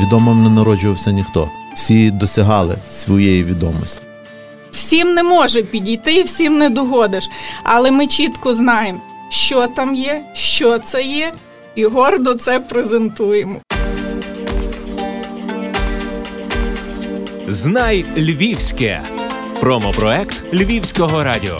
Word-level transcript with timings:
відомим 0.00 0.42
не 0.42 0.50
народжувався 0.50 1.10
ніхто. 1.12 1.50
Всі 1.74 2.10
досягали 2.10 2.76
своєї 2.90 3.44
відомості. 3.44 4.00
Всім 4.72 5.14
не 5.14 5.22
може 5.22 5.62
підійти, 5.62 6.22
всім 6.22 6.58
не 6.58 6.70
догодиш. 6.70 7.28
Але 7.62 7.90
ми 7.90 8.06
чітко 8.06 8.54
знаємо, 8.54 9.00
що 9.28 9.66
там 9.66 9.94
є, 9.94 10.22
що 10.34 10.78
це 10.78 11.02
є, 11.02 11.32
і 11.74 11.84
гордо 11.86 12.34
це 12.34 12.60
презентуємо. 12.60 13.60
Знай 17.48 18.04
Львівське. 18.16 19.00
Промопроект 19.60 20.54
Львівського 20.54 21.22
радіо. 21.22 21.58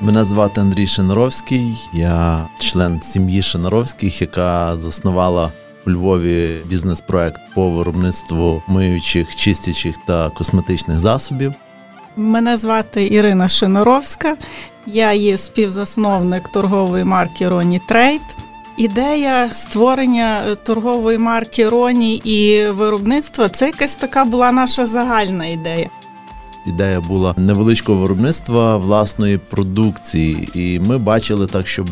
Мене 0.00 0.24
звати 0.24 0.60
Андрій 0.60 0.86
Шинаровський. 0.86 1.74
Я 1.92 2.46
член 2.58 3.02
сім'ї 3.02 3.42
Шинаровських, 3.42 4.20
яка 4.20 4.76
заснувала 4.76 5.52
Львові 5.88 6.56
бізнес-проект 6.66 7.40
по 7.54 7.70
виробництву 7.70 8.62
миючих, 8.68 9.36
чистячих 9.36 9.96
та 10.06 10.30
косметичних 10.30 10.98
засобів. 10.98 11.54
Мене 12.16 12.56
звати 12.56 13.06
Ірина 13.06 13.48
Шинаровська. 13.48 14.36
Я 14.86 15.12
є 15.12 15.38
співзасновник 15.38 16.48
торгової 16.48 17.04
марки 17.04 17.48
Роні 17.48 17.80
Трейд. 17.88 18.20
Ідея 18.76 19.48
створення 19.52 20.42
торгової 20.54 21.18
марки 21.18 21.68
Роні 21.68 22.14
і 22.14 22.66
виробництва 22.66 23.48
це 23.48 23.66
якась 23.66 23.96
така 23.96 24.24
була 24.24 24.52
наша 24.52 24.86
загальна 24.86 25.46
ідея. 25.46 25.88
Ідея 26.68 27.00
була 27.00 27.34
невеличкого 27.36 28.00
виробництва 28.00 28.76
власної 28.76 29.38
продукції, 29.38 30.48
і 30.54 30.80
ми 30.80 30.98
бачили 30.98 31.46
так, 31.46 31.68
щоб 31.68 31.86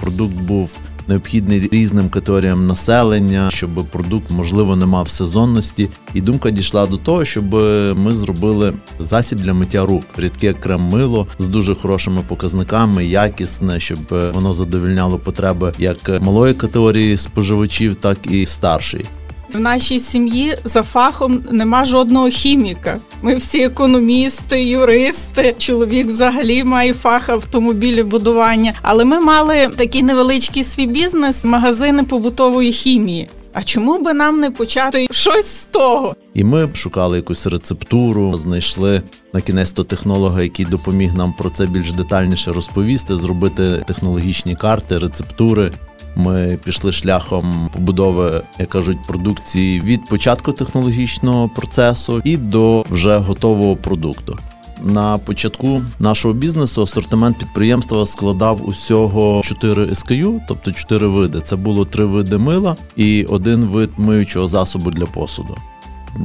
продукт 0.00 0.34
був 0.34 0.78
необхідний 1.08 1.68
різним 1.72 2.08
категоріям 2.08 2.66
населення, 2.66 3.50
щоб 3.50 3.70
продукт 3.90 4.30
можливо 4.30 4.76
не 4.76 4.86
мав 4.86 5.08
сезонності. 5.08 5.88
І 6.14 6.20
думка 6.20 6.50
дійшла 6.50 6.86
до 6.86 6.96
того, 6.96 7.24
щоб 7.24 7.54
ми 7.98 8.14
зробили 8.14 8.74
засіб 8.98 9.38
для 9.38 9.54
миття 9.54 9.86
рук, 9.86 10.04
рідке 10.16 10.52
крем-мило 10.52 11.26
з 11.38 11.46
дуже 11.46 11.74
хорошими 11.74 12.22
показниками, 12.28 13.04
якісне, 13.04 13.80
щоб 13.80 13.98
воно 14.34 14.54
задовільняло 14.54 15.18
потреби 15.18 15.72
як 15.78 16.22
малої 16.22 16.54
категорії 16.54 17.16
споживачів, 17.16 17.96
так 17.96 18.18
і 18.30 18.46
старшої. 18.46 19.04
В 19.52 19.60
нашій 19.60 19.98
сім'ї 19.98 20.56
за 20.64 20.82
фахом 20.82 21.42
нема 21.50 21.84
жодного 21.84 22.28
хіміка. 22.28 23.00
Ми 23.22 23.36
всі 23.36 23.62
економісти, 23.62 24.64
юристи. 24.64 25.54
Чоловік 25.58 26.06
взагалі 26.06 26.64
має 26.64 26.94
фах 26.94 27.28
автомобілебудування. 27.28 28.72
Але 28.82 29.04
ми 29.04 29.20
мали 29.20 29.68
такий 29.76 30.02
невеличкий 30.02 30.64
свій 30.64 30.86
бізнес, 30.86 31.44
магазини 31.44 32.02
побутової 32.04 32.72
хімії. 32.72 33.28
А 33.52 33.62
чому 33.62 33.98
би 33.98 34.14
нам 34.14 34.40
не 34.40 34.50
почати 34.50 35.06
щось 35.10 35.46
з 35.46 35.64
того? 35.64 36.16
І 36.34 36.44
ми 36.44 36.68
шукали 36.74 37.16
якусь 37.16 37.46
рецептуру, 37.46 38.38
знайшли 38.38 39.02
на 39.32 39.40
кінець 39.40 39.72
то 39.72 39.84
технолога, 39.84 40.42
який 40.42 40.66
допоміг 40.66 41.14
нам 41.14 41.32
про 41.38 41.50
це 41.50 41.66
більш 41.66 41.92
детальніше 41.92 42.52
розповісти, 42.52 43.16
зробити 43.16 43.84
технологічні 43.86 44.56
карти, 44.56 44.98
рецептури. 44.98 45.72
Ми 46.18 46.58
пішли 46.64 46.92
шляхом 46.92 47.70
побудови, 47.72 48.42
як 48.58 48.68
кажуть, 48.68 48.98
продукції 49.06 49.80
від 49.80 50.04
початку 50.04 50.52
технологічного 50.52 51.48
процесу 51.48 52.20
і 52.24 52.36
до 52.36 52.84
вже 52.90 53.18
готового 53.18 53.76
продукту. 53.76 54.38
На 54.82 55.18
початку 55.18 55.80
нашого 55.98 56.34
бізнесу 56.34 56.82
асортимент 56.82 57.38
підприємства 57.38 58.06
складав 58.06 58.68
усього 58.68 59.40
4 59.44 59.84
SKU, 59.84 60.40
тобто 60.48 60.72
4 60.72 61.06
види. 61.06 61.40
Це 61.40 61.56
було 61.56 61.84
3 61.84 62.04
види 62.04 62.38
мила 62.38 62.76
і 62.96 63.24
один 63.24 63.64
вид 63.64 63.90
миючого 63.96 64.48
засобу 64.48 64.90
для 64.90 65.06
посуду. 65.06 65.56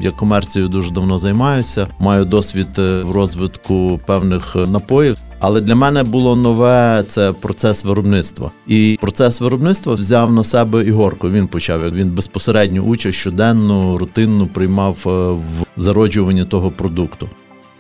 Я 0.02 0.12
комерцією 0.12 0.70
дуже 0.70 0.92
давно 0.92 1.20
займаюся, 1.20 1.88
маю 2.00 2.26
досвід 2.26 2.68
в 2.78 3.12
розвитку 3.12 4.00
певних 4.06 4.56
напоїв. 4.56 5.18
Але 5.46 5.62
для 5.62 5.76
мене 5.76 6.04
було 6.04 6.36
нове 6.36 7.04
це 7.08 7.32
процес 7.32 7.84
виробництва. 7.84 8.52
І 8.68 8.98
процес 9.02 9.42
виробництва 9.42 9.94
взяв 9.94 10.34
на 10.34 10.44
себе 10.44 10.84
Ігорко. 10.84 11.30
Він 11.30 11.48
почав 11.48 11.92
він 11.92 12.10
безпосередню 12.10 12.82
участь 12.82 13.18
щоденну, 13.18 13.98
рутинну 13.98 14.48
приймав 14.48 14.98
в 15.06 15.82
зароджуванні 15.82 16.46
того 16.46 16.72
продукту. 16.72 17.30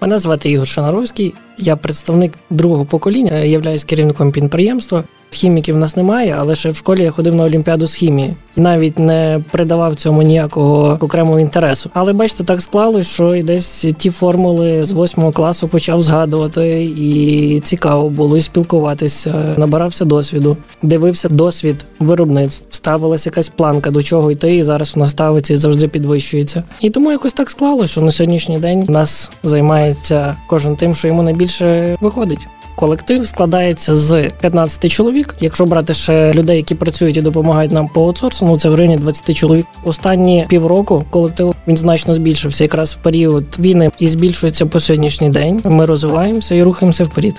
Мене 0.01 0.17
звати 0.17 0.51
Ігор 0.51 0.67
Шанаровський, 0.67 1.33
я 1.57 1.75
представник 1.75 2.33
другого 2.49 2.85
покоління, 2.85 3.37
являюсь 3.37 3.83
керівником 3.83 4.31
підприємства. 4.31 5.03
Хіміків 5.29 5.75
в 5.75 5.77
нас 5.77 5.95
немає, 5.95 6.35
але 6.39 6.55
ще 6.55 6.69
в 6.69 6.75
школі 6.75 7.03
я 7.03 7.11
ходив 7.11 7.35
на 7.35 7.43
олімпіаду 7.43 7.87
з 7.87 7.93
хімії 7.93 8.33
і 8.57 8.61
навіть 8.61 8.99
не 8.99 9.39
придавав 9.51 9.95
цьому 9.95 10.21
ніякого 10.21 10.97
окремого 11.01 11.39
інтересу. 11.39 11.89
Але 11.93 12.13
бачите, 12.13 12.43
так 12.43 12.61
склалось, 12.61 13.07
що 13.07 13.35
і 13.35 13.43
десь 13.43 13.85
ті 13.97 14.09
формули 14.09 14.83
з 14.83 14.91
восьмого 14.91 15.31
класу 15.31 15.67
почав 15.67 16.01
згадувати, 16.01 16.83
і 16.83 17.59
цікаво 17.59 18.09
було 18.09 18.37
і 18.37 18.41
спілкуватися. 18.41 19.55
Набирався 19.57 20.05
досвіду, 20.05 20.57
дивився 20.81 21.29
досвід 21.29 21.85
виробництв, 21.99 22.65
ставилася 22.69 23.29
якась 23.29 23.49
планка 23.49 23.91
до 23.91 24.03
чого 24.03 24.31
йти, 24.31 24.55
і 24.55 24.63
зараз 24.63 24.95
вона 24.95 25.07
ставиться 25.07 25.53
і 25.53 25.57
завжди 25.57 25.87
підвищується. 25.87 26.63
І 26.81 26.89
тому 26.89 27.11
якось 27.11 27.33
так 27.33 27.49
склалось, 27.49 27.91
що 27.91 28.01
на 28.01 28.11
сьогоднішній 28.11 28.59
день 28.59 28.85
нас 28.89 29.31
займається 29.43 30.35
кожен 30.47 30.75
тим, 30.75 30.95
що 30.95 31.07
йому 31.07 31.23
найбільше 31.23 31.97
виходить. 32.01 32.47
Колектив 32.75 33.27
складається 33.27 33.95
з 33.95 34.29
15 34.41 34.91
чоловік. 34.91 35.35
Якщо 35.39 35.65
брати 35.65 35.93
ще 35.93 36.33
людей, 36.33 36.57
які 36.57 36.75
працюють 36.75 37.17
і 37.17 37.21
допомагають 37.21 37.71
нам 37.71 37.87
по 37.87 38.01
аутсорсингу, 38.01 38.57
це 38.57 38.69
в 38.69 38.75
районі 38.75 38.97
20 38.97 39.37
чоловік. 39.37 39.65
Останні 39.83 40.45
півроку 40.49 41.03
колектив 41.09 41.55
він 41.67 41.77
значно 41.77 42.13
збільшився 42.13 42.63
якраз 42.63 42.91
в 42.91 42.95
період 42.95 43.43
війни 43.59 43.91
і 43.99 44.07
збільшується 44.07 44.65
по 44.65 44.79
сьогоднішній 44.79 45.29
день. 45.29 45.61
Ми 45.63 45.85
розвиваємося 45.85 46.55
і 46.55 46.63
рухаємося 46.63 47.03
вперед. 47.03 47.33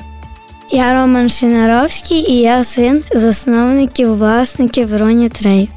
Я 0.71 1.00
Роман 1.00 1.28
Шинаровський 1.28 2.33
і 2.33 2.39
я 2.39 2.65
син 2.65 3.03
засновників 3.15 4.17
власників 4.17 4.97
Роні 4.97 5.28
Трейд. 5.28 5.69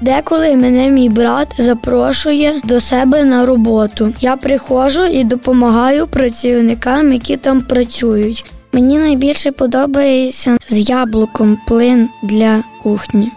Деколи 0.00 0.56
мене 0.56 0.90
мій 0.90 1.08
брат 1.08 1.48
запрошує 1.58 2.60
до 2.64 2.80
себе 2.80 3.24
на 3.24 3.46
роботу. 3.46 4.14
Я 4.20 4.36
приходжу 4.36 5.04
і 5.04 5.24
допомагаю 5.24 6.06
працівникам, 6.06 7.12
які 7.12 7.36
там 7.36 7.60
працюють. 7.60 8.44
Мені 8.72 8.98
найбільше 8.98 9.52
подобається 9.52 10.58
з 10.68 10.90
яблуком 10.90 11.58
плин 11.66 12.08
для 12.22 12.62
кухні. 12.82 13.28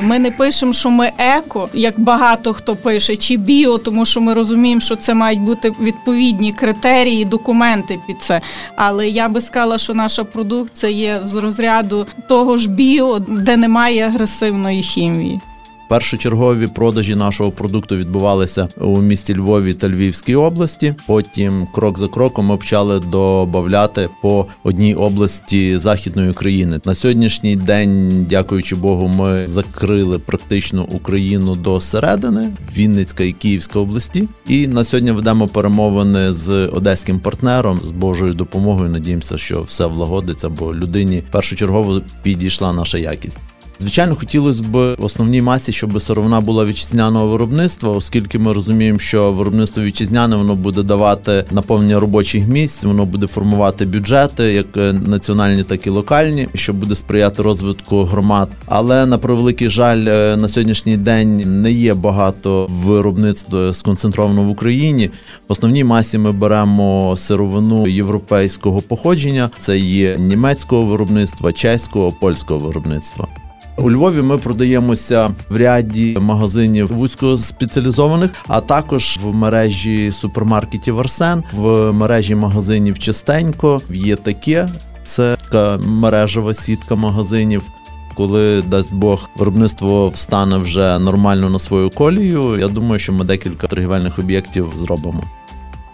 Ми 0.00 0.18
не 0.18 0.30
пишемо, 0.30 0.72
що 0.72 0.90
ми 0.90 1.12
еко, 1.18 1.68
як 1.72 2.00
багато 2.00 2.52
хто 2.52 2.76
пише, 2.76 3.16
чи 3.16 3.36
біо, 3.36 3.78
тому 3.78 4.04
що 4.04 4.20
ми 4.20 4.34
розуміємо, 4.34 4.80
що 4.80 4.96
це 4.96 5.14
мають 5.14 5.40
бути 5.40 5.72
відповідні 5.80 6.52
критерії, 6.52 7.24
документи 7.24 7.98
під 8.06 8.16
це. 8.20 8.40
Але 8.76 9.08
я 9.08 9.28
би 9.28 9.40
сказала, 9.40 9.78
що 9.78 9.94
наша 9.94 10.24
продукція 10.24 10.92
є 10.92 11.20
з 11.24 11.34
розряду 11.34 12.06
того 12.28 12.56
ж 12.56 12.70
біо, 12.70 13.18
де 13.18 13.56
немає 13.56 14.06
агресивної 14.06 14.82
хімії. 14.82 15.40
Першочергові 15.92 16.66
продажі 16.66 17.14
нашого 17.14 17.50
продукту 17.50 17.96
відбувалися 17.96 18.68
у 18.80 19.02
місті 19.02 19.34
Львові 19.34 19.74
та 19.74 19.88
Львівській 19.88 20.34
області. 20.34 20.94
Потім, 21.06 21.66
крок 21.74 21.98
за 21.98 22.08
кроком, 22.08 22.46
ми 22.46 22.56
почали 22.56 23.00
додати 23.00 24.08
по 24.22 24.46
одній 24.64 24.94
області 24.94 25.78
західної 25.78 26.30
України. 26.30 26.80
На 26.84 26.94
сьогоднішній 26.94 27.56
день, 27.56 28.26
дякуючи 28.30 28.76
Богу, 28.76 29.08
ми 29.08 29.46
закрили 29.46 30.18
практично 30.18 30.86
Україну 30.90 31.56
до 31.56 31.80
середини 31.80 32.50
Вінницька 32.76 33.24
і 33.24 33.32
Київська 33.32 33.78
області. 33.78 34.28
І 34.48 34.68
на 34.68 34.84
сьогодні 34.84 35.10
ведемо 35.10 35.48
перемовини 35.48 36.32
з 36.32 36.66
одеським 36.66 37.20
партнером 37.20 37.80
з 37.80 37.90
Божою 37.90 38.34
допомогою. 38.34 38.90
Надіємося, 38.90 39.38
що 39.38 39.62
все 39.62 39.86
влагодиться, 39.86 40.48
бо 40.48 40.74
людині 40.74 41.22
першочергово 41.30 42.00
підійшла 42.22 42.72
наша 42.72 42.98
якість. 42.98 43.38
Звичайно, 43.82 44.14
хотілося 44.14 44.62
б 44.62 44.94
в 44.98 45.04
основній 45.04 45.42
масі, 45.42 45.72
щоб 45.72 46.02
сировина 46.02 46.40
була 46.40 46.64
вітчизняного 46.64 47.28
виробництва, 47.28 47.90
оскільки 47.90 48.38
ми 48.38 48.52
розуміємо, 48.52 48.98
що 48.98 49.32
виробництво 49.32 49.82
вітчизняне 49.82 50.36
воно 50.36 50.56
буде 50.56 50.82
давати 50.82 51.44
наповнення 51.50 52.00
робочих 52.00 52.46
місць, 52.48 52.84
воно 52.84 53.06
буде 53.06 53.26
формувати 53.26 53.86
бюджети, 53.86 54.42
як 54.42 54.66
е, 54.76 54.92
національні, 54.92 55.62
так 55.62 55.86
і 55.86 55.90
локальні, 55.90 56.48
що 56.54 56.72
буде 56.72 56.94
сприяти 56.94 57.42
розвитку 57.42 58.04
громад. 58.04 58.48
Але 58.66 59.06
на 59.06 59.18
превеликий 59.18 59.68
жаль, 59.68 60.04
е, 60.06 60.36
на 60.36 60.48
сьогоднішній 60.48 60.96
день 60.96 61.60
не 61.62 61.72
є 61.72 61.94
багато 61.94 62.66
виробництва 62.70 63.72
сконцентровано 63.72 64.42
в 64.42 64.50
Україні. 64.50 65.10
В 65.48 65.52
основній 65.52 65.84
масі 65.84 66.18
ми 66.18 66.32
беремо 66.32 67.14
сировину 67.16 67.86
європейського 67.88 68.80
походження. 68.80 69.50
Це 69.58 69.78
є 69.78 70.16
німецького 70.18 70.82
виробництва, 70.82 71.52
чеського, 71.52 72.12
польського 72.20 72.60
виробництва. 72.60 73.28
У 73.76 73.90
Львові 73.90 74.22
ми 74.22 74.38
продаємося 74.38 75.34
в 75.50 75.56
ряді 75.56 76.18
магазинів 76.20 76.92
вузькоспеціалізованих, 76.92 78.30
а 78.48 78.60
також 78.60 79.18
в 79.22 79.34
мережі 79.34 80.12
супермаркетів 80.12 81.00
Арсен, 81.00 81.42
в 81.52 81.92
мережі 81.92 82.34
магазинів 82.34 82.98
Чистенько. 82.98 83.80
Є 83.90 84.16
таке, 84.16 84.68
це 85.04 85.36
така 85.36 85.78
мережева 85.86 86.54
сітка 86.54 86.94
магазинів. 86.94 87.62
Коли 88.14 88.62
дасть 88.62 88.94
Бог 88.94 89.28
виробництво 89.36 90.08
встане 90.08 90.58
вже 90.58 90.98
нормально 90.98 91.50
на 91.50 91.58
свою 91.58 91.90
колію, 91.90 92.58
я 92.58 92.68
думаю, 92.68 92.98
що 92.98 93.12
ми 93.12 93.24
декілька 93.24 93.66
торгівельних 93.66 94.18
об'єктів 94.18 94.72
зробимо. 94.76 95.24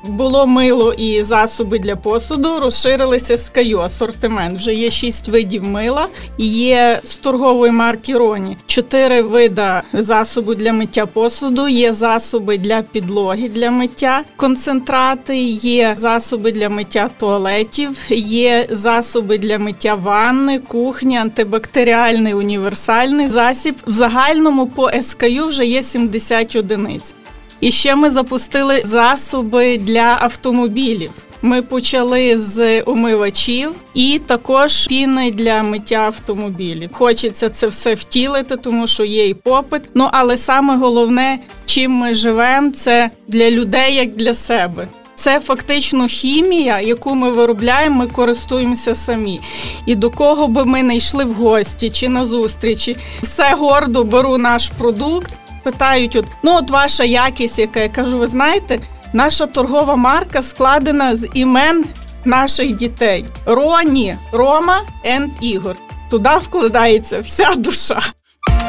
Було 0.05 0.47
мило 0.47 0.93
і 0.93 1.25
засоби 1.25 1.79
для 1.79 1.97
посуду. 1.97 2.59
Розширилися 2.61 3.37
скаю 3.37 3.81
асортимент. 3.81 4.59
Вже 4.59 4.75
є 4.75 4.91
шість 4.91 5.29
видів 5.29 5.65
мила. 5.65 6.07
Є 6.39 7.01
з 7.09 7.17
торгової 7.17 7.73
марки 7.73 8.19
Роні 8.19 8.57
чотири 8.67 9.23
вида 9.23 9.83
засобу 9.93 10.55
для 10.55 10.73
миття 10.73 11.07
посуду. 11.07 11.69
Є 11.69 11.93
засоби 11.93 12.59
для 12.59 12.83
підлоги 12.83 13.49
для 13.49 13.71
миття, 13.71 14.25
концентрати, 14.37 15.37
є 15.53 15.95
засоби 15.99 16.53
для 16.53 16.69
миття 16.69 17.11
туалетів, 17.19 17.97
є 18.11 18.67
засоби 18.71 19.39
для 19.39 19.59
миття 19.59 19.95
ванни, 19.95 20.59
кухні, 20.59 21.17
антибактеріальний 21.17 22.35
універсальний 22.35 23.27
засіб. 23.27 23.77
В 23.87 23.93
загальному 23.93 24.67
по 24.67 24.91
СКЮ 25.03 25.47
вже 25.47 25.67
є 25.67 25.83
70 25.83 26.57
одиниць. 26.57 27.15
І 27.61 27.73
ще 27.73 27.97
ми 27.97 28.11
запустили 28.11 28.83
засоби 28.85 29.79
для 29.79 30.19
автомобілів. 30.21 31.11
Ми 31.43 31.63
почали 31.63 32.39
з 32.39 32.81
умивачів 32.81 33.71
і 33.95 34.21
також 34.27 34.87
піни 34.87 35.31
для 35.31 35.63
миття 35.63 35.97
автомобілів. 35.97 36.91
Хочеться 36.93 37.49
це 37.49 37.67
все 37.67 37.95
втілити, 37.95 38.57
тому 38.57 38.87
що 38.87 39.05
є 39.05 39.29
і 39.29 39.35
попит. 39.35 39.83
Ну 39.95 40.09
але 40.13 40.37
саме 40.37 40.77
головне, 40.77 41.39
чим 41.67 41.93
ми 41.93 42.15
живемо, 42.15 42.71
це 42.71 43.11
для 43.29 43.51
людей 43.51 43.95
як 43.95 44.17
для 44.17 44.35
себе. 44.35 44.89
Це 45.17 45.41
фактично 45.41 46.07
хімія, 46.07 46.81
яку 46.81 47.15
ми 47.15 47.31
виробляємо, 47.31 47.97
ми 47.97 48.07
користуємося 48.07 48.95
самі. 48.95 49.41
І 49.87 49.95
до 49.95 50.11
кого 50.11 50.49
би 50.49 50.65
ми 50.65 50.83
не 50.83 50.97
йшли 50.97 51.25
в 51.25 51.35
гості 51.35 51.91
чи 51.91 52.09
на 52.09 52.25
зустрічі, 52.25 52.97
все 53.23 53.55
гордо 53.55 54.05
беру 54.05 54.39
наш 54.39 54.71
продукт 54.79 55.33
питають: 55.63 56.17
от 56.17 56.27
ну 56.43 56.57
от 56.57 56.71
ваша 56.71 57.05
якість, 57.05 57.59
яка 57.59 57.81
я 57.81 57.89
кажу, 57.89 58.19
ви 58.19 58.29
знаєте, 58.29 58.79
наша 59.13 59.47
торгова 59.47 59.97
марка 59.97 60.43
складена 60.43 61.17
з 61.17 61.29
імен 61.35 61.85
наших 62.25 62.77
дітей: 62.77 63.25
Роні, 63.47 64.17
Рома 64.33 64.83
енд 65.05 65.31
Ігор. 65.41 65.77
Туди 66.11 66.31
вкладається 66.43 67.21
вся 67.21 67.55
душа. 67.57 68.01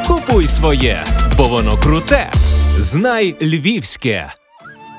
Купуй 0.06 0.46
своє, 0.46 1.04
бо 1.36 1.44
воно 1.44 1.78
круте. 1.82 2.30
Знай 2.78 3.36
львівське. 3.42 4.32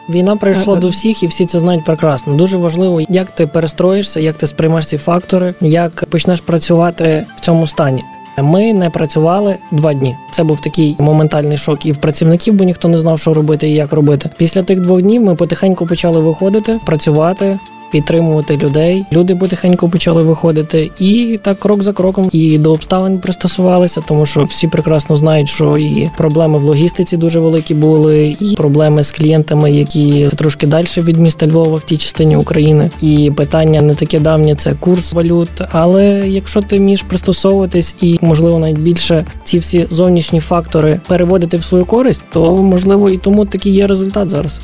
Війна 0.10 0.36
прийшла 0.36 0.76
до 0.76 0.90
всіх, 0.90 1.24
і 1.24 1.28
всі 1.28 1.46
це 1.46 1.60
знають 1.60 1.86
прекрасно. 1.86 2.34
Дуже 2.34 2.58
важливо, 2.58 3.02
як 3.10 3.32
ти 3.32 3.48
перестроїшся, 3.48 4.20
як 4.20 4.36
ти 4.36 4.48
сприймаєш 4.48 4.86
ці 4.86 4.98
фактори, 4.98 5.54
як 5.62 6.06
почнеш 6.10 6.42
працювати 6.42 7.26
в 7.38 7.40
цьому 7.40 7.68
стані. 7.68 8.04
Ми 8.42 8.74
не 8.74 8.90
працювали 8.90 9.56
два 9.72 9.94
дні. 9.94 10.16
Це 10.32 10.44
був 10.44 10.62
такий 10.62 10.96
моментальний 11.00 11.58
шок 11.58 11.86
і 11.86 11.92
в 11.92 11.98
працівників, 11.98 12.54
бо 12.54 12.64
ніхто 12.64 12.88
не 12.88 13.00
знав, 13.00 13.20
що 13.20 13.34
робити 13.34 13.70
і 13.70 13.74
як 13.74 13.94
робити. 13.94 14.30
Після 14.38 14.64
тих 14.64 14.82
двох 14.82 15.02
днів 15.02 15.22
ми 15.22 15.36
потихеньку 15.36 15.86
почали 15.86 16.20
виходити, 16.20 16.80
працювати, 16.86 17.60
підтримувати 17.92 18.58
людей. 18.58 19.06
Люди 19.12 19.36
потихеньку 19.36 19.90
почали 19.90 20.24
виходити, 20.24 20.92
і 21.00 21.40
так 21.42 21.60
крок 21.60 21.84
за 21.84 21.94
кроком 21.94 22.30
і 22.32 22.58
до 22.58 22.72
обставин 22.72 23.20
пристосувалися, 23.20 24.02
тому 24.08 24.26
що 24.26 24.44
всі 24.44 24.68
прекрасно 24.68 25.18
знають, 25.18 25.50
що 25.50 25.78
і 25.78 26.10
проблеми 26.18 26.60
в 26.60 26.64
логістиці 26.64 27.18
дуже 27.18 27.40
великі 27.40 27.74
були, 27.74 28.36
і 28.40 28.56
проблеми 28.56 29.04
з 29.04 29.12
клієнтами, 29.12 29.72
які 29.72 30.30
трошки 30.36 30.68
далі 30.68 30.88
від 30.98 31.18
міста 31.18 31.48
Львова 31.48 31.78
в 31.78 31.82
тій 31.82 31.98
частині 31.98 32.36
України. 32.38 32.90
І 33.02 33.32
питання 33.38 33.82
не 33.82 33.96
таке 33.96 34.20
давнє 34.20 34.56
це 34.56 34.74
курс 34.80 35.14
валют. 35.14 35.50
Але 35.72 36.24
якщо 36.28 36.62
ти 36.62 36.78
вмієш 36.78 37.04
пристосовуватись 37.04 37.96
і 38.02 38.20
можливо 38.22 38.60
навіть 38.60 38.80
більше 38.80 39.26
ці 39.44 39.60
всі 39.60 39.88
зовнішні 39.90 40.40
фактори 40.40 41.02
переводити 41.08 41.58
в 41.58 41.64
свою 41.64 41.86
користь, 41.86 42.24
то 42.34 42.58
можливо 42.58 43.10
і 43.10 43.18
тому 43.18 43.46
такий 43.46 43.74
є 43.74 43.88
результат 43.88 44.30
зараз. 44.30 44.62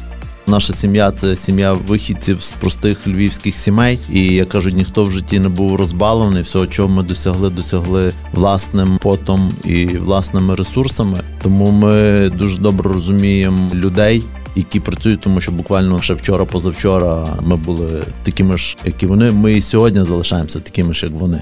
Наша 0.49 0.73
сім'я 0.73 1.11
це 1.11 1.35
сім'я 1.35 1.73
вихідців 1.73 2.41
з 2.41 2.51
простих 2.51 3.07
львівських 3.07 3.55
сімей. 3.55 3.99
І 4.13 4.25
як 4.25 4.49
кажуть, 4.49 4.75
ніхто 4.75 5.03
в 5.03 5.11
житті 5.11 5.39
не 5.39 5.49
був 5.49 5.75
розбалований. 5.75 6.43
Всього, 6.43 6.67
чого 6.67 6.89
ми 6.89 7.03
досягли, 7.03 7.49
досягли 7.49 8.11
власним 8.33 8.99
потом 9.01 9.53
і 9.63 9.85
власними 9.85 10.55
ресурсами. 10.55 11.17
Тому 11.41 11.71
ми 11.71 12.29
дуже 12.29 12.59
добре 12.59 12.91
розуміємо 12.93 13.69
людей. 13.73 14.23
Які 14.55 14.79
працюють, 14.79 15.19
тому 15.19 15.41
що 15.41 15.51
буквально 15.51 16.01
ще 16.01 16.13
вчора, 16.13 16.45
позавчора 16.45 17.27
ми 17.41 17.55
були 17.55 18.03
такими 18.23 18.57
ж, 18.57 18.77
як 18.85 19.03
і 19.03 19.05
вони. 19.05 19.31
Ми 19.31 19.53
і 19.53 19.61
сьогодні 19.61 20.03
залишаємося 20.03 20.59
такими 20.59 20.93
ж, 20.93 21.05
як 21.05 21.15
вони. 21.15 21.41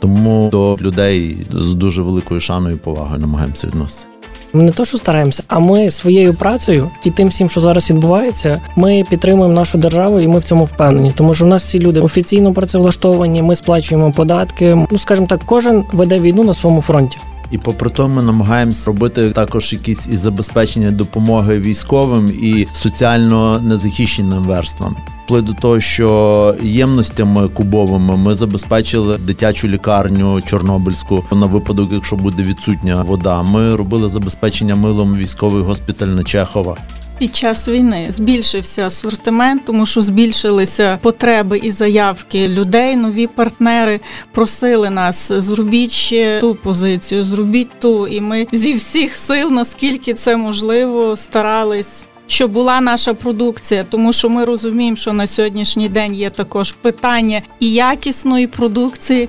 Тому 0.00 0.48
до 0.52 0.76
людей 0.80 1.36
з 1.50 1.74
дуже 1.74 2.02
великою 2.02 2.40
шаною 2.40 2.76
і 2.76 2.78
повагою 2.78 3.20
намагаємося 3.20 3.66
відноситися. 3.66 4.13
Не 4.54 4.70
то, 4.70 4.84
що 4.84 4.98
стараємося, 4.98 5.42
а 5.48 5.58
ми 5.58 5.90
своєю 5.90 6.34
працею 6.34 6.90
і 7.04 7.10
тим 7.10 7.28
всім, 7.28 7.50
що 7.50 7.60
зараз 7.60 7.90
відбувається, 7.90 8.60
ми 8.76 9.04
підтримуємо 9.10 9.54
нашу 9.54 9.78
державу, 9.78 10.20
і 10.20 10.28
ми 10.28 10.38
в 10.38 10.44
цьому 10.44 10.64
впевнені. 10.64 11.12
Тому 11.16 11.34
що 11.34 11.44
в 11.44 11.48
нас 11.48 11.62
всі 11.62 11.80
люди 11.80 12.00
офіційно 12.00 12.52
працевлаштовані, 12.52 13.42
ми 13.42 13.56
сплачуємо 13.56 14.12
податки. 14.12 14.86
Ну 14.90 14.98
скажімо 14.98 15.26
так, 15.26 15.40
кожен 15.46 15.84
веде 15.92 16.18
війну 16.18 16.44
на 16.44 16.54
своєму 16.54 16.82
фронті. 16.82 17.18
І 17.54 17.58
попри 17.58 17.90
то, 17.90 18.08
ми 18.08 18.22
намагаємося 18.22 18.86
робити 18.86 19.30
також 19.30 19.72
якісь 19.72 20.08
і 20.08 20.16
забезпечення 20.16 20.90
допомоги 20.90 21.58
військовим 21.58 22.26
і 22.42 22.66
соціально 22.72 23.60
незахищеним 23.60 24.42
верствам. 24.42 24.96
Вплив 25.24 25.42
до 25.42 25.52
того, 25.52 25.80
що 25.80 26.56
ємностями 26.62 27.48
кубовими 27.48 28.16
ми 28.16 28.34
забезпечили 28.34 29.18
дитячу 29.18 29.68
лікарню 29.68 30.42
Чорнобильську 30.42 31.24
на 31.32 31.46
випадок, 31.46 31.90
якщо 31.92 32.16
буде 32.16 32.42
відсутня 32.42 33.02
вода. 33.02 33.42
Ми 33.42 33.76
робили 33.76 34.08
забезпечення 34.08 34.76
милом 34.76 35.16
військовий 35.16 35.62
госпіталь 35.62 36.06
на 36.06 36.22
Чехова. 36.22 36.76
Під 37.18 37.36
час 37.36 37.68
війни 37.68 38.06
збільшився 38.08 38.86
асортимент, 38.86 39.64
тому 39.64 39.86
що 39.86 40.00
збільшилися 40.00 40.98
потреби 41.02 41.58
і 41.58 41.70
заявки 41.70 42.48
людей. 42.48 42.96
Нові 42.96 43.26
партнери 43.26 44.00
просили 44.32 44.90
нас 44.90 45.32
зробіть 45.32 45.90
ще 45.90 46.40
ту 46.40 46.54
позицію, 46.54 47.24
зробіть 47.24 47.80
ту. 47.80 48.06
І 48.06 48.20
ми 48.20 48.46
зі 48.52 48.74
всіх 48.74 49.16
сил, 49.16 49.50
наскільки 49.50 50.14
це 50.14 50.36
можливо, 50.36 51.16
старались. 51.16 52.06
Щоб 52.26 52.50
була 52.50 52.80
наша 52.80 53.14
продукція, 53.14 53.84
тому 53.90 54.12
що 54.12 54.28
ми 54.28 54.44
розуміємо, 54.44 54.96
що 54.96 55.12
на 55.12 55.26
сьогоднішній 55.26 55.88
день 55.88 56.14
є 56.14 56.30
також 56.30 56.72
питання 56.72 57.42
і 57.60 57.72
якісної 57.72 58.46
продукції. 58.46 59.28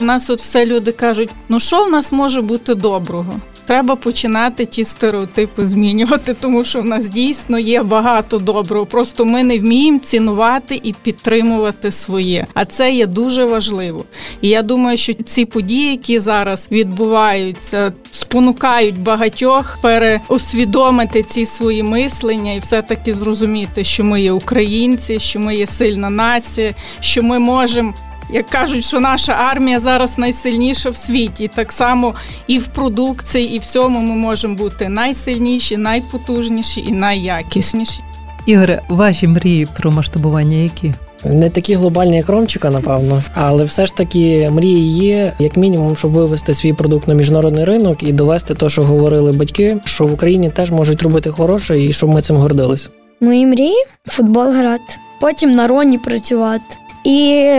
У 0.00 0.04
нас 0.04 0.30
от 0.30 0.40
все 0.40 0.66
люди 0.66 0.92
кажуть: 0.92 1.30
ну 1.48 1.60
що 1.60 1.84
в 1.84 1.90
нас 1.90 2.12
може 2.12 2.42
бути 2.42 2.74
доброго? 2.74 3.40
Треба 3.66 3.96
починати 3.96 4.66
ті 4.66 4.84
стереотипи 4.84 5.66
змінювати, 5.66 6.34
тому 6.34 6.64
що 6.64 6.80
в 6.80 6.84
нас 6.84 7.08
дійсно 7.08 7.58
є 7.58 7.82
багато 7.82 8.38
доброго. 8.38 8.86
Просто 8.86 9.24
ми 9.24 9.44
не 9.44 9.58
вміємо 9.58 9.98
цінувати 9.98 10.80
і 10.82 10.92
підтримувати 10.92 11.92
своє. 11.92 12.46
А 12.54 12.64
це 12.64 12.92
є 12.92 13.06
дуже 13.06 13.44
важливо. 13.44 14.04
І 14.40 14.48
я 14.48 14.62
думаю, 14.62 14.96
що 14.96 15.14
ці 15.14 15.44
події, 15.44 15.90
які 15.90 16.20
зараз 16.20 16.68
відбуваються, 16.70 17.92
спонукають 18.10 18.98
багатьох 18.98 19.78
переосвідомити 19.82 21.22
ці 21.22 21.46
свої 21.46 21.82
мислення 21.82 22.52
і 22.52 22.58
все 22.58 22.82
таки 22.82 23.14
зрозуміти, 23.14 23.84
що 23.84 24.04
ми 24.04 24.22
є 24.22 24.32
українці, 24.32 25.20
що 25.20 25.40
ми 25.40 25.56
є 25.56 25.66
сильна 25.66 26.10
нація, 26.10 26.74
що 27.00 27.22
ми 27.22 27.38
можемо. 27.38 27.94
Як 28.30 28.46
кажуть, 28.46 28.84
що 28.84 29.00
наша 29.00 29.32
армія 29.32 29.78
зараз 29.78 30.18
найсильніша 30.18 30.90
в 30.90 30.96
світі, 30.96 31.50
так 31.54 31.72
само 31.72 32.14
і 32.46 32.58
в 32.58 32.66
продукції, 32.66 33.56
і 33.56 33.58
в 33.58 33.64
цьому 33.64 34.00
ми 34.00 34.14
можемо 34.14 34.54
бути 34.54 34.88
найсильніші, 34.88 35.76
найпотужніші 35.76 36.80
і 36.80 36.92
найякісніші. 36.92 38.00
Ігоре, 38.46 38.82
ваші 38.88 39.28
мрії 39.28 39.66
про 39.76 39.90
масштабування 39.90 40.56
які? 40.56 40.94
Не 41.24 41.50
такі 41.50 41.74
глобальні, 41.74 42.16
як 42.16 42.28
Ромчика, 42.28 42.70
напевно, 42.70 43.22
але 43.34 43.64
все 43.64 43.86
ж 43.86 43.94
таки 43.94 44.50
мрії 44.52 44.88
є, 44.88 45.32
як 45.38 45.56
мінімум, 45.56 45.96
щоб 45.96 46.10
вивести 46.10 46.54
свій 46.54 46.72
продукт 46.72 47.08
на 47.08 47.14
міжнародний 47.14 47.64
ринок 47.64 48.02
і 48.02 48.12
довести 48.12 48.54
те, 48.54 48.68
що 48.68 48.82
говорили 48.82 49.32
батьки, 49.32 49.76
що 49.84 50.06
в 50.06 50.12
Україні 50.12 50.50
теж 50.50 50.70
можуть 50.70 51.02
робити 51.02 51.30
хороше, 51.30 51.82
і 51.82 51.92
щоб 51.92 52.10
ми 52.10 52.22
цим 52.22 52.36
гордилися. 52.36 52.88
Мої 53.20 53.46
мрії 53.46 53.84
футбол 54.06 54.52
грати, 54.52 54.94
потім 55.20 55.50
на 55.50 55.66
роні 55.66 55.98
працювати. 55.98 56.76
І 57.04 57.50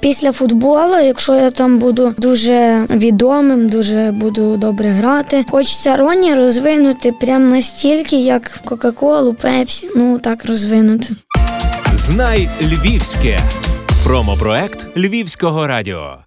після 0.00 0.32
футболу, 0.32 0.96
якщо 1.04 1.34
я 1.34 1.50
там 1.50 1.78
буду 1.78 2.14
дуже 2.18 2.86
відомим, 2.90 3.68
дуже 3.68 4.10
буду 4.12 4.56
добре 4.56 4.88
грати, 4.88 5.44
хочеться 5.50 5.96
Роні 5.96 6.34
розвинути 6.34 7.12
прям 7.12 7.50
настільки, 7.50 8.16
як 8.16 8.50
Кока-Колу, 8.64 9.34
Пепсі. 9.34 9.88
Ну 9.96 10.18
так 10.18 10.44
розвинути. 10.44 11.06
Знай 11.92 12.48
львівське. 12.62 13.38
Промопроект 14.04 14.86
Львівського 14.96 15.66
радіо. 15.66 16.18